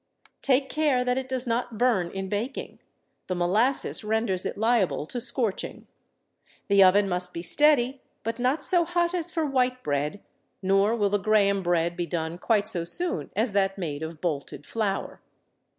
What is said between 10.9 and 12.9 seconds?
will the Graham bread be done quite so